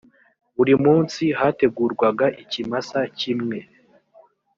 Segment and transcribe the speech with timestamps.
[0.55, 3.57] buri munsi hategurwaga ikimasa kimwe